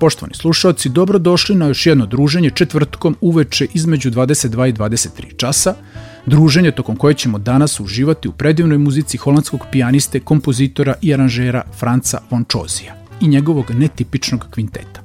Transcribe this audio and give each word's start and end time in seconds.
Poštovani 0.00 0.34
slušalci, 0.34 0.88
dobrodošli 0.88 1.54
na 1.54 1.66
još 1.66 1.86
jedno 1.86 2.06
druženje 2.06 2.50
četvrtkom 2.50 3.16
uveče 3.20 3.66
između 3.74 4.10
22 4.10 4.68
i 4.68 4.72
23 4.72 5.36
časa, 5.36 5.74
druženje 6.26 6.70
tokom 6.70 6.96
koje 6.96 7.14
ćemo 7.14 7.38
danas 7.38 7.80
uživati 7.80 8.28
u 8.28 8.32
predivnoj 8.32 8.78
muzici 8.78 9.16
holandskog 9.16 9.66
pijaniste, 9.72 10.20
kompozitora 10.20 10.94
i 11.02 11.14
aranžera 11.14 11.62
Franca 11.78 12.20
von 12.30 12.44
Čozija 12.48 12.94
i 13.20 13.28
njegovog 13.28 13.70
netipičnog 13.70 14.46
kvinteta. 14.50 15.02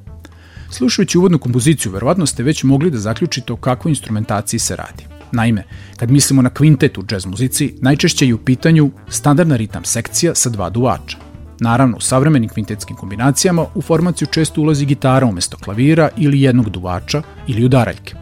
Slušajući 0.71 1.17
uvodnu 1.17 1.39
kompoziciju, 1.39 1.91
verovatno 1.91 2.25
ste 2.25 2.43
već 2.43 2.63
mogli 2.63 2.91
da 2.91 2.97
zaključite 2.97 3.53
o 3.53 3.57
kakvoj 3.57 3.91
instrumentaciji 3.91 4.59
se 4.59 4.75
radi. 4.75 5.03
Naime, 5.31 5.63
kad 5.97 6.11
mislimo 6.11 6.41
na 6.41 6.49
kvintet 6.49 6.97
u 6.97 7.03
džez 7.03 7.25
muzici, 7.25 7.73
najčešće 7.81 8.27
je 8.27 8.33
u 8.33 8.37
pitanju 8.45 8.91
standardna 9.09 9.55
ritam 9.55 9.85
sekcija 9.85 10.35
sa 10.35 10.49
dva 10.49 10.69
duvača. 10.69 11.24
Naravno, 11.59 11.97
u 11.97 12.01
savremenim 12.01 12.49
kvintetskim 12.49 12.95
kombinacijama 12.95 13.65
u 13.75 13.81
formaciju 13.81 14.27
često 14.31 14.61
ulazi 14.61 14.85
gitara 14.85 15.25
umesto 15.25 15.57
klavira 15.57 16.09
ili 16.17 16.41
jednog 16.41 16.69
duvača 16.69 17.21
ili 17.47 17.65
udaraljke. 17.65 18.15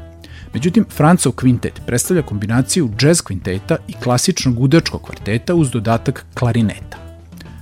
Međutim, 0.54 0.86
Francov 0.90 1.32
kvintet 1.32 1.82
predstavlja 1.86 2.24
kombinaciju 2.24 2.90
jazz 3.02 3.22
kvinteta 3.22 3.78
i 3.88 3.94
klasičnog 3.94 4.60
udačkog 4.60 5.02
kvarteta 5.02 5.56
uz 5.56 5.72
dodatak 5.72 6.26
klarineta. 6.34 6.98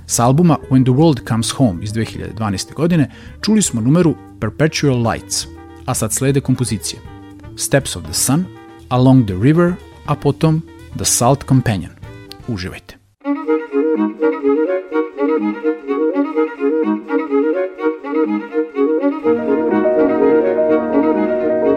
S 0.06 0.18
albuma 0.18 0.56
When 0.70 0.84
the 0.84 0.92
World 0.92 1.28
Comes 1.28 1.50
Home 1.50 1.84
iz 1.84 1.92
2012. 1.92 2.74
godine 2.74 3.10
čuli 3.40 3.62
smo 3.62 3.80
numeru 3.80 4.14
Perpetual 4.40 5.10
Lights, 5.10 5.46
a 5.86 5.94
sad 5.94 6.12
slede 6.12 6.40
kompozicije 6.40 7.00
Steps 7.56 7.96
of 7.96 8.02
the 8.02 8.14
Sun, 8.14 8.44
Along 8.88 9.26
the 9.26 9.34
River, 9.42 9.74
a 10.06 10.14
potom 10.14 10.62
The 10.96 11.04
Salt 11.04 11.44
Companion. 11.48 11.92
Uživajte. 12.48 12.96
Thank 15.22 15.54
you. 21.66 21.71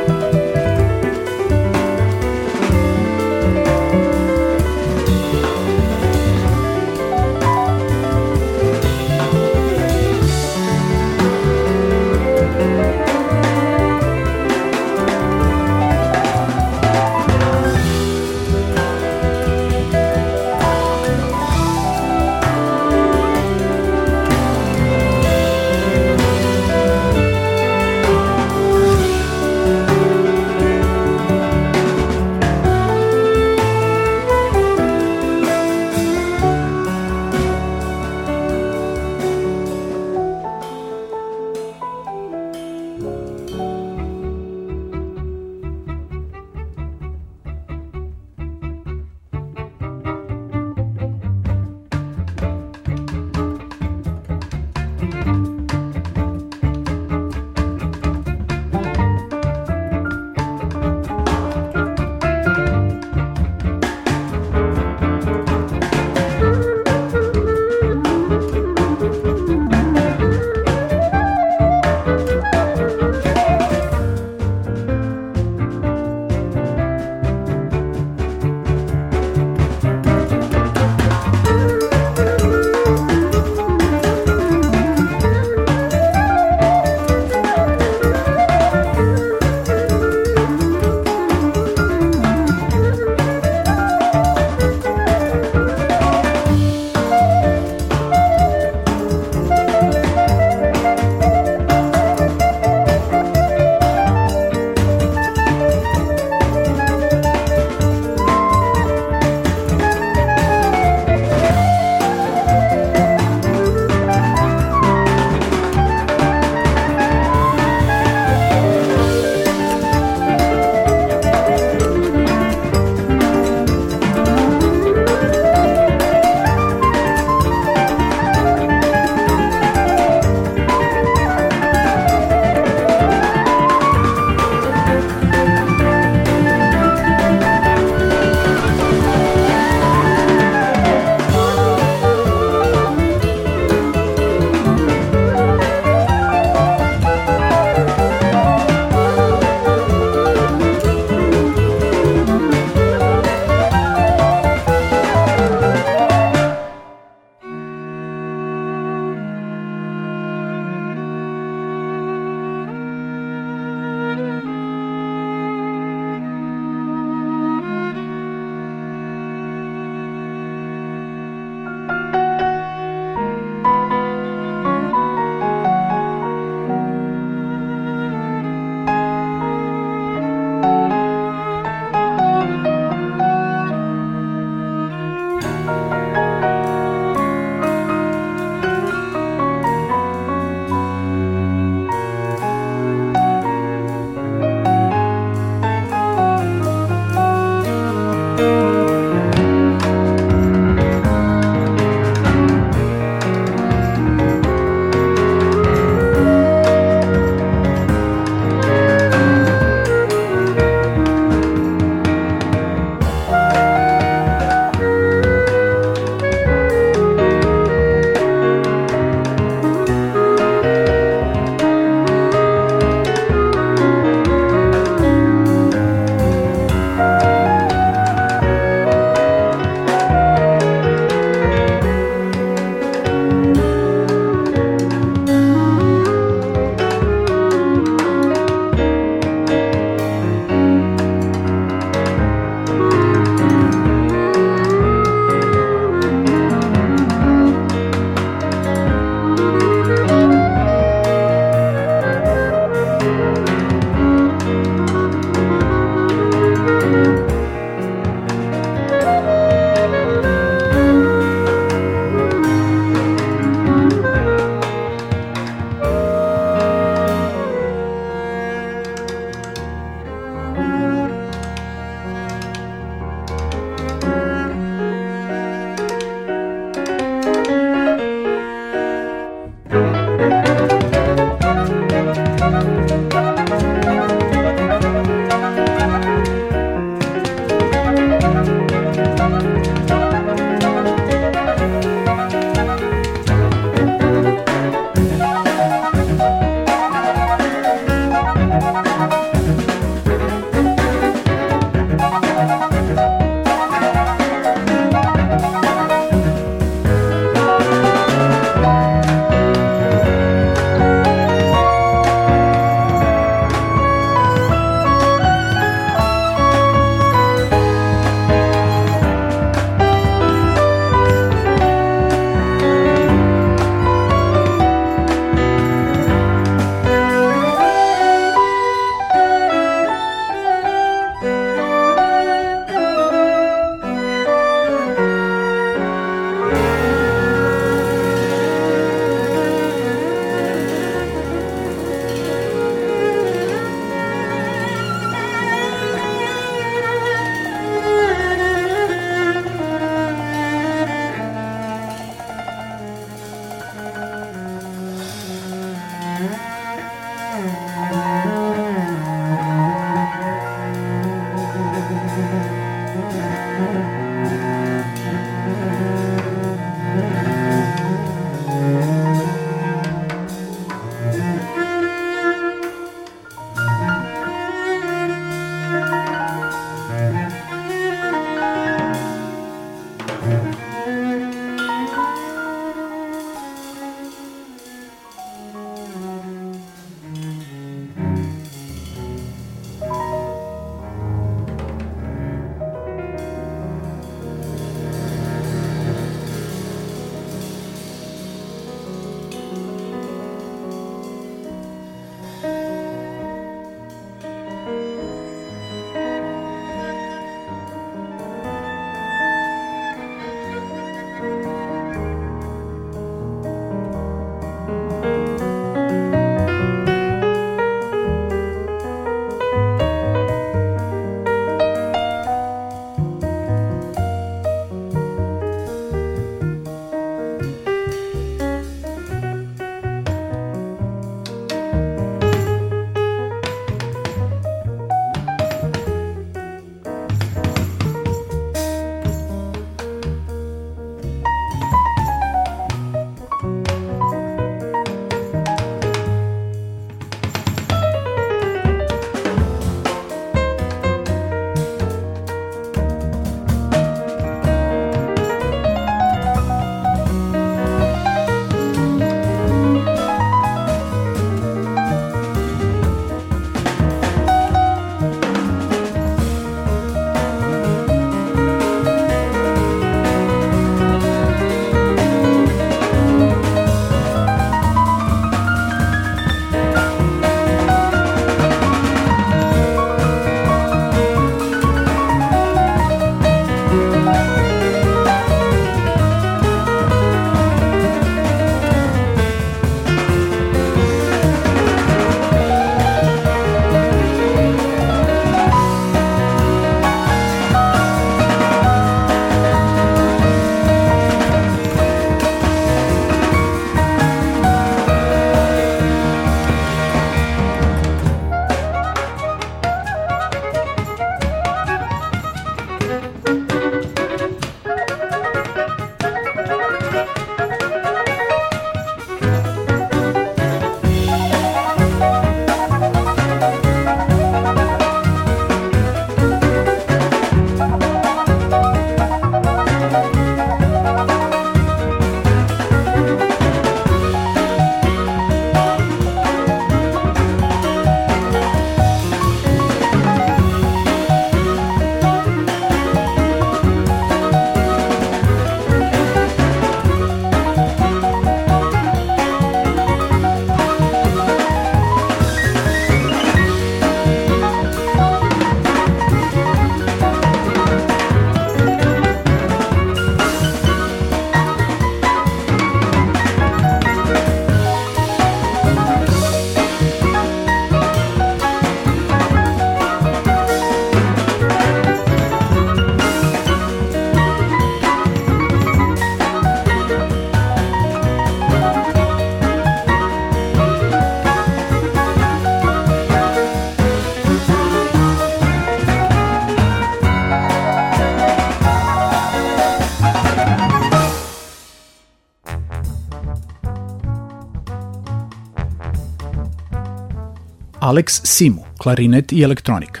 Alex 597.86 598.20
Simu, 598.24 598.64
klarinet 598.78 599.32
i 599.32 599.42
elektronika, 599.42 600.00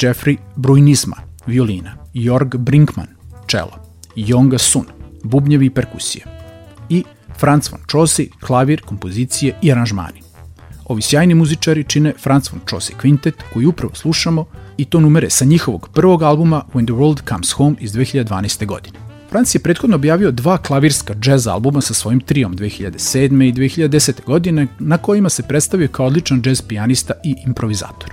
Jeffrey 0.00 0.36
Brujnisma, 0.56 1.16
violina, 1.46 1.94
Jorg 2.14 2.56
Brinkman, 2.56 3.06
čelo, 3.46 3.70
Jonga 4.16 4.58
Sun, 4.58 4.84
bubnjevi 5.24 5.66
i 5.66 5.70
perkusije 5.70 6.24
i 6.88 7.04
Franz 7.38 7.70
von 7.70 7.80
Čosi, 7.86 8.30
klavir, 8.40 8.82
kompozicije 8.82 9.54
i 9.62 9.72
aranžmani. 9.72 10.22
Ovi 10.84 11.02
sjajni 11.02 11.34
muzičari 11.34 11.84
čine 11.84 12.12
Franz 12.18 12.52
von 12.52 12.60
Čosi 12.66 12.94
kvintet 12.94 13.34
koji 13.52 13.66
upravo 13.66 13.94
slušamo 13.94 14.44
i 14.76 14.84
to 14.84 15.00
numere 15.00 15.30
sa 15.30 15.44
njihovog 15.44 15.88
prvog 15.94 16.22
albuma 16.22 16.64
When 16.74 16.86
the 16.86 16.94
World 16.94 17.28
Comes 17.28 17.52
Home 17.52 17.76
iz 17.80 17.92
2012. 17.92 18.66
godine. 18.66 19.11
Franz 19.32 19.54
je 19.54 19.60
prethodno 19.60 19.96
objavio 19.96 20.30
dva 20.30 20.58
klavirska 20.58 21.14
džez 21.14 21.46
albuma 21.46 21.80
sa 21.80 21.94
svojim 21.94 22.20
trijom 22.20 22.56
2007. 22.56 23.48
i 23.48 23.52
2010. 23.52 24.24
godine 24.26 24.66
na 24.78 24.98
kojima 24.98 25.28
se 25.28 25.42
predstavio 25.42 25.88
kao 25.88 26.06
odličan 26.06 26.42
džez 26.42 26.62
pijanista 26.62 27.14
i 27.24 27.34
improvizator. 27.46 28.10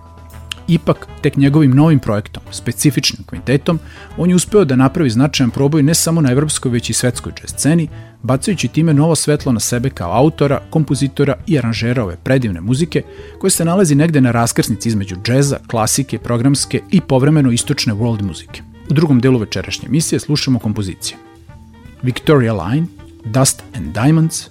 Ipak, 0.68 1.08
tek 1.22 1.38
njegovim 1.38 1.72
novim 1.72 2.00
projektom, 2.00 2.44
specifičnim 2.52 3.24
kvintetom, 3.24 3.80
on 4.18 4.30
je 4.30 4.36
uspeo 4.36 4.66
da 4.66 4.76
napravi 4.76 5.10
značajan 5.10 5.52
proboj 5.52 5.84
ne 5.84 5.94
samo 5.94 6.22
na 6.22 6.32
evropskoj, 6.32 6.72
već 6.72 6.90
i 6.90 6.94
svetskoj 6.94 7.34
džez 7.42 7.50
sceni, 7.50 7.88
bacajući 8.24 8.68
time 8.68 8.94
novo 8.94 9.16
svetlo 9.16 9.52
na 9.52 9.60
sebe 9.60 9.90
kao 9.90 10.12
autora, 10.12 10.62
kompozitora 10.70 11.36
i 11.48 11.58
aranžera 11.58 12.04
ove 12.04 12.16
predivne 12.24 12.62
muzike, 12.62 13.02
koje 13.40 13.52
se 13.52 13.66
nalazi 13.66 13.96
negde 13.96 14.22
na 14.22 14.32
raskrsnici 14.32 14.90
između 14.90 15.16
džeza, 15.24 15.58
klasike, 15.68 16.18
programske 16.20 16.82
i 16.92 17.02
povremeno 17.02 17.52
istočne 17.52 17.94
world 17.94 18.22
muzike. 18.22 18.69
U 18.90 18.94
drugom 18.94 19.20
delu 19.20 19.40
večerašnje 19.40 19.88
emisije 19.88 20.20
slušamo 20.20 20.60
kompozicije. 20.60 21.18
Victoria 22.02 22.54
Line, 22.54 22.88
Dust 23.26 23.64
and 23.76 23.94
Diamonds 23.94 24.48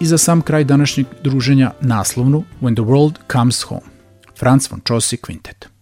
i 0.00 0.06
za 0.06 0.18
sam 0.18 0.42
kraj 0.42 0.64
današnjeg 0.64 1.06
druženja 1.22 1.72
naslovnu 1.80 2.44
When 2.62 2.74
the 2.74 2.84
World 2.84 3.14
Comes 3.32 3.62
Home. 3.62 3.86
Franz 4.38 4.70
von 4.70 4.80
Čosi 4.84 5.16
Quintet. 5.16 5.73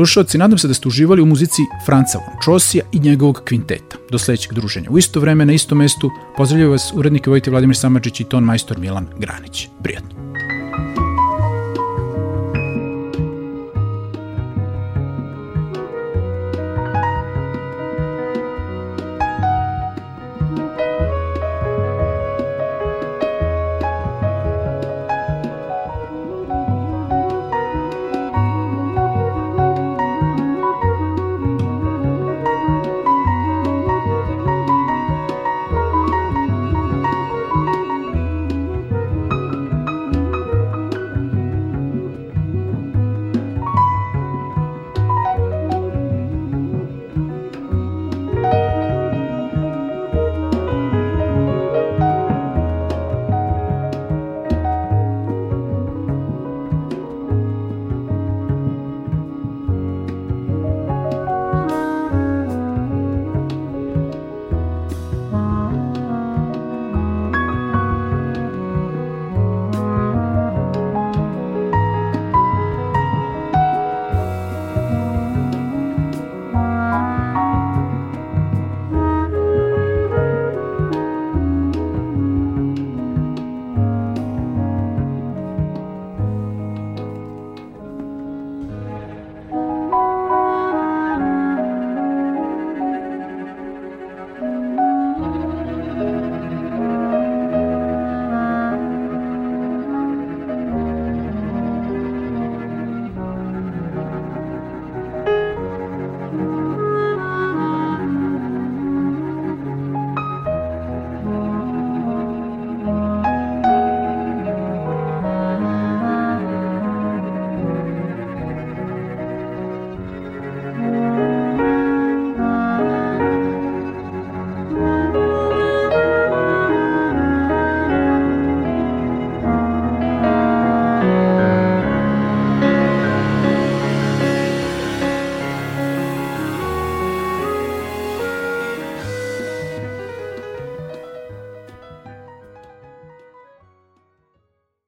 Slušalci, 0.00 0.38
nadam 0.38 0.58
se 0.58 0.68
da 0.68 0.74
ste 0.74 0.88
uživali 0.88 1.22
u 1.22 1.26
muzici 1.26 1.62
Franca 1.86 2.18
von 2.46 2.60
i 2.92 2.98
njegovog 2.98 3.42
kvinteta. 3.44 3.96
Do 4.10 4.18
sledećeg 4.18 4.52
druženja. 4.52 4.90
U 4.90 4.98
isto 4.98 5.20
vreme, 5.20 5.46
na 5.46 5.52
istom 5.52 5.78
mestu, 5.78 6.10
pozdravljaju 6.36 6.70
vas 6.70 6.92
urednike 6.94 7.30
Vojte 7.30 7.50
Vladimir 7.50 7.76
Samadžić 7.76 8.20
i 8.20 8.24
ton 8.24 8.44
majstor 8.44 8.78
Milan 8.78 9.06
Granić. 9.18 9.68
Prijatno. 9.82 10.29